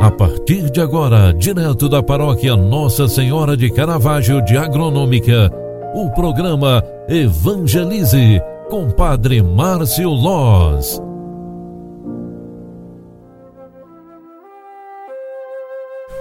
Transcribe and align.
A 0.00 0.10
partir 0.10 0.70
de 0.70 0.80
agora, 0.80 1.30
direto 1.30 1.86
da 1.86 2.02
paróquia 2.02 2.56
Nossa 2.56 3.06
Senhora 3.06 3.54
de 3.54 3.70
Caravaggio 3.70 4.42
de 4.42 4.56
Agronômica, 4.56 5.52
o 5.94 6.08
programa 6.08 6.82
Evangelize 7.06 8.40
com 8.70 8.90
Padre 8.90 9.42
Márcio 9.42 10.08
Loz. 10.08 11.02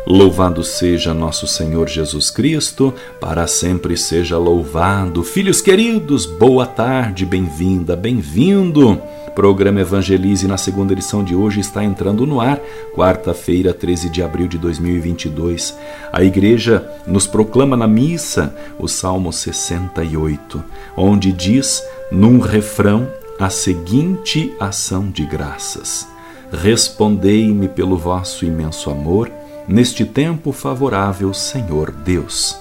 Louvado 0.06 0.62
seja 0.62 1.14
nosso 1.14 1.48
Senhor 1.48 1.88
Jesus 1.88 2.30
Cristo, 2.30 2.94
para 3.22 3.48
sempre 3.48 3.96
seja 3.96 4.38
louvado. 4.38 5.24
Filhos 5.24 5.62
queridos, 5.62 6.26
boa 6.26 6.66
tarde, 6.66 7.26
bem-vinda, 7.26 7.96
bem-vindo. 7.96 9.02
Programa 9.40 9.80
Evangelize 9.80 10.46
na 10.50 10.58
segunda 10.58 10.92
edição 10.92 11.24
de 11.24 11.34
hoje 11.34 11.62
está 11.62 11.82
entrando 11.82 12.28
no 12.28 12.42
ar, 12.42 12.60
quarta-feira, 12.94 13.74
13 13.74 14.10
de 14.10 14.22
abril 14.22 14.50
de 14.50 14.58
2022. 14.58 15.78
A 16.12 16.22
igreja 16.22 16.86
nos 17.08 17.26
proclama 17.26 17.78
na 17.78 17.88
missa 17.88 18.54
o 18.78 18.86
Salmo 18.86 19.32
68, 19.32 20.62
onde 20.98 21.32
diz, 21.32 21.82
num 22.12 22.42
refrão, 22.42 23.08
a 23.40 23.50
seguinte 23.50 24.54
ação 24.60 25.10
de 25.10 25.26
graças: 25.26 26.06
Respondei-me 26.52 27.70
pelo 27.70 27.98
vosso 27.98 28.44
imenso 28.44 28.90
amor, 28.90 29.32
neste 29.66 30.04
tempo 30.04 30.52
favorável, 30.52 31.34
Senhor 31.34 31.92
Deus. 31.92 32.58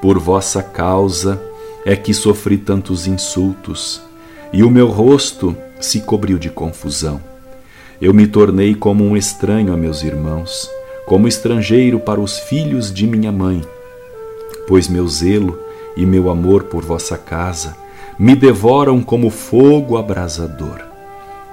Por 0.00 0.18
vossa 0.18 0.62
causa 0.62 1.38
é 1.84 1.94
que 1.94 2.14
sofri 2.14 2.56
tantos 2.56 3.06
insultos, 3.06 4.00
e 4.54 4.64
o 4.64 4.70
meu 4.70 4.88
rosto 4.88 5.54
se 5.84 6.00
cobriu 6.00 6.38
de 6.38 6.50
confusão. 6.50 7.20
Eu 8.00 8.12
me 8.12 8.26
tornei 8.26 8.74
como 8.74 9.04
um 9.04 9.16
estranho 9.16 9.72
a 9.72 9.76
meus 9.76 10.02
irmãos, 10.02 10.68
como 11.06 11.28
estrangeiro 11.28 12.00
para 12.00 12.20
os 12.20 12.38
filhos 12.38 12.92
de 12.92 13.06
minha 13.06 13.30
mãe, 13.30 13.62
pois 14.66 14.88
meu 14.88 15.06
zelo 15.06 15.58
e 15.96 16.04
meu 16.04 16.30
amor 16.30 16.64
por 16.64 16.84
vossa 16.84 17.16
casa 17.16 17.76
me 18.18 18.34
devoram 18.34 19.02
como 19.02 19.30
fogo 19.30 19.96
abrasador. 19.96 20.80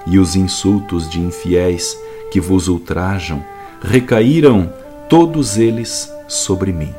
E 0.06 0.18
os 0.18 0.34
insultos 0.34 1.08
de 1.08 1.20
infiéis 1.20 1.96
que 2.30 2.40
vos 2.40 2.68
ultrajam 2.68 3.44
recaíram 3.80 4.72
todos 5.08 5.58
eles 5.58 6.12
sobre 6.26 6.72
mim. 6.72 6.92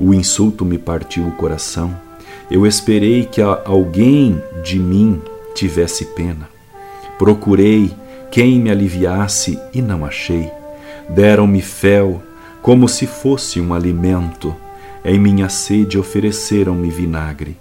O 0.00 0.14
insulto 0.14 0.64
me 0.64 0.78
partiu 0.78 1.26
o 1.26 1.32
coração. 1.32 1.94
Eu 2.50 2.66
esperei 2.66 3.24
que 3.24 3.40
alguém 3.40 4.42
de 4.62 4.78
mim 4.78 5.20
tivesse 5.54 6.06
pena. 6.06 6.51
Procurei 7.18 7.92
quem 8.30 8.58
me 8.58 8.70
aliviasse 8.70 9.58
e 9.72 9.82
não 9.82 10.04
achei. 10.04 10.50
Deram-me 11.08 11.60
fel 11.60 12.22
como 12.62 12.88
se 12.88 13.06
fosse 13.06 13.60
um 13.60 13.74
alimento. 13.74 14.54
Em 15.04 15.18
minha 15.18 15.48
sede 15.48 15.98
ofereceram-me 15.98 16.90
vinagre. 16.90 17.56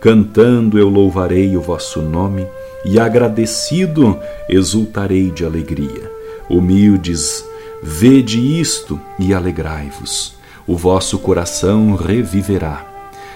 Cantando 0.00 0.78
eu 0.78 0.88
louvarei 0.88 1.56
o 1.56 1.60
vosso 1.60 2.02
nome 2.02 2.46
e 2.84 2.98
agradecido 2.98 4.18
exultarei 4.48 5.30
de 5.30 5.44
alegria. 5.44 6.10
Humildes, 6.48 7.44
vede 7.82 8.60
isto 8.60 9.00
e 9.18 9.32
alegrai-vos. 9.32 10.34
O 10.66 10.76
vosso 10.76 11.18
coração 11.18 11.94
reviverá. 11.94 12.86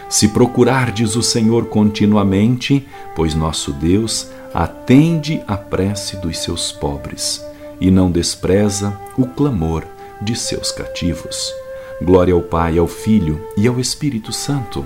Se 0.08 0.28
procurardes 0.28 1.16
o 1.16 1.22
Senhor 1.22 1.66
continuamente, 1.66 2.86
pois 3.16 3.34
nosso 3.34 3.72
Deus 3.72 4.30
atende 4.54 5.42
à 5.48 5.56
prece 5.56 6.16
dos 6.18 6.38
seus 6.38 6.70
pobres 6.70 7.44
e 7.80 7.90
não 7.90 8.08
despreza 8.08 8.96
o 9.18 9.26
clamor 9.26 9.84
de 10.22 10.36
seus 10.36 10.70
cativos. 10.70 11.52
Glória 12.00 12.32
ao 12.32 12.40
Pai, 12.40 12.78
ao 12.78 12.86
Filho 12.86 13.44
e 13.56 13.66
ao 13.66 13.80
Espírito 13.80 14.32
Santo, 14.32 14.84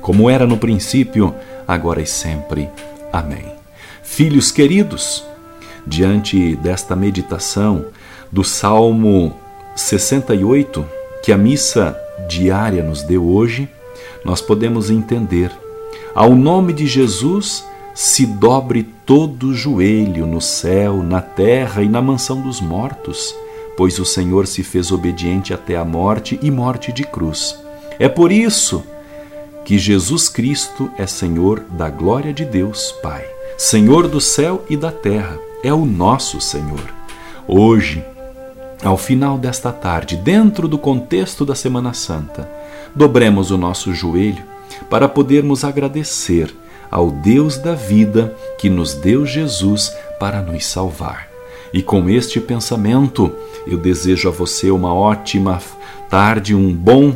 como 0.00 0.30
era 0.30 0.46
no 0.46 0.56
princípio, 0.56 1.34
agora 1.68 2.00
e 2.00 2.06
sempre. 2.06 2.70
Amém. 3.12 3.52
Filhos 4.02 4.50
queridos, 4.50 5.24
diante 5.86 6.56
desta 6.56 6.96
meditação 6.96 7.86
do 8.32 8.42
Salmo 8.42 9.36
68, 9.74 10.86
que 11.22 11.32
a 11.32 11.36
missa 11.36 11.98
diária 12.28 12.82
nos 12.82 13.02
deu 13.02 13.26
hoje, 13.26 13.68
nós 14.24 14.40
podemos 14.40 14.90
entender. 14.90 15.50
Ao 16.14 16.34
nome 16.34 16.72
de 16.72 16.86
Jesus, 16.86 17.64
se 17.96 18.26
dobre 18.26 18.82
todo 19.06 19.54
joelho 19.54 20.26
no 20.26 20.38
céu, 20.38 21.02
na 21.02 21.22
terra 21.22 21.82
e 21.82 21.88
na 21.88 22.02
mansão 22.02 22.42
dos 22.42 22.60
mortos, 22.60 23.34
pois 23.74 23.98
o 23.98 24.04
Senhor 24.04 24.46
se 24.46 24.62
fez 24.62 24.92
obediente 24.92 25.54
até 25.54 25.78
a 25.78 25.84
morte 25.84 26.38
e 26.42 26.50
morte 26.50 26.92
de 26.92 27.04
cruz. 27.04 27.58
É 27.98 28.06
por 28.06 28.30
isso 28.30 28.84
que 29.64 29.78
Jesus 29.78 30.28
Cristo 30.28 30.90
é 30.98 31.06
Senhor 31.06 31.60
da 31.70 31.88
glória 31.88 32.34
de 32.34 32.44
Deus, 32.44 32.92
Pai, 33.02 33.24
Senhor 33.56 34.08
do 34.08 34.20
céu 34.20 34.62
e 34.68 34.76
da 34.76 34.92
terra, 34.92 35.38
é 35.64 35.72
o 35.72 35.86
nosso 35.86 36.38
Senhor. 36.38 36.92
Hoje, 37.48 38.04
ao 38.84 38.98
final 38.98 39.38
desta 39.38 39.72
tarde, 39.72 40.18
dentro 40.18 40.68
do 40.68 40.76
contexto 40.76 41.46
da 41.46 41.54
Semana 41.54 41.94
Santa, 41.94 42.46
dobremos 42.94 43.50
o 43.50 43.56
nosso 43.56 43.94
joelho 43.94 44.44
para 44.90 45.08
podermos 45.08 45.64
agradecer 45.64 46.54
ao 46.90 47.10
Deus 47.10 47.58
da 47.58 47.74
vida 47.74 48.34
que 48.58 48.68
nos 48.68 48.94
deu 48.94 49.26
Jesus 49.26 49.94
para 50.18 50.40
nos 50.42 50.66
salvar. 50.66 51.28
E 51.72 51.82
com 51.82 52.08
este 52.08 52.40
pensamento, 52.40 53.32
eu 53.66 53.76
desejo 53.76 54.28
a 54.28 54.32
você 54.32 54.70
uma 54.70 54.94
ótima 54.94 55.60
tarde, 56.08 56.54
um 56.54 56.72
bom 56.72 57.14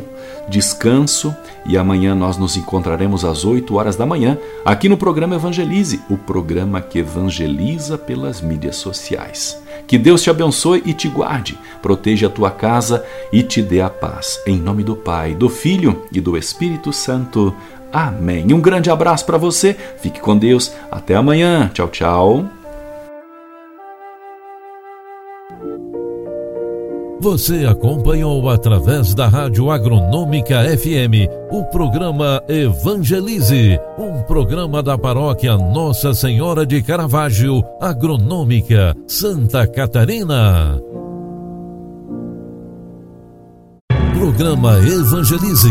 descanso 0.49 1.35
e 1.65 1.77
amanhã 1.77 2.13
nós 2.13 2.37
nos 2.37 2.57
encontraremos 2.57 3.23
às 3.23 3.45
8 3.45 3.73
horas 3.75 3.95
da 3.95 4.05
manhã 4.05 4.37
aqui 4.65 4.89
no 4.89 4.97
programa 4.97 5.35
Evangelize, 5.35 6.01
o 6.09 6.17
programa 6.17 6.81
que 6.81 6.99
evangeliza 6.99 7.97
pelas 7.97 8.41
mídias 8.41 8.75
sociais. 8.75 9.61
Que 9.87 9.97
Deus 9.97 10.21
te 10.21 10.29
abençoe 10.29 10.81
e 10.85 10.93
te 10.93 11.07
guarde, 11.07 11.57
proteja 11.81 12.27
a 12.27 12.29
tua 12.29 12.51
casa 12.51 13.05
e 13.31 13.43
te 13.43 13.61
dê 13.61 13.81
a 13.81 13.89
paz. 13.89 14.39
Em 14.45 14.57
nome 14.57 14.83
do 14.83 14.95
Pai, 14.95 15.35
do 15.35 15.49
Filho 15.49 16.03
e 16.11 16.19
do 16.19 16.37
Espírito 16.37 16.91
Santo. 16.91 17.53
Amém. 17.91 18.53
Um 18.53 18.61
grande 18.61 18.89
abraço 18.89 19.25
para 19.25 19.37
você. 19.37 19.75
Fique 19.97 20.19
com 20.19 20.37
Deus. 20.37 20.73
Até 20.89 21.15
amanhã. 21.15 21.69
Tchau, 21.73 21.87
tchau. 21.89 22.45
Você 27.21 27.67
acompanhou 27.67 28.49
através 28.49 29.13
da 29.13 29.27
Rádio 29.27 29.69
Agronômica 29.69 30.63
FM 30.75 31.29
o 31.51 31.63
programa 31.65 32.41
Evangelize, 32.49 33.79
um 33.95 34.23
programa 34.23 34.81
da 34.81 34.97
paróquia 34.97 35.55
Nossa 35.55 36.15
Senhora 36.15 36.65
de 36.65 36.81
Caravaggio, 36.81 37.63
Agronômica, 37.79 38.95
Santa 39.05 39.67
Catarina. 39.67 40.81
Programa 44.17 44.79
Evangelize. 44.79 45.69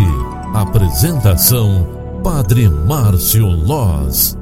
Apresentação 0.54 1.99
Padre 2.22 2.68
Márcio 2.68 3.46
Loz. 3.48 4.39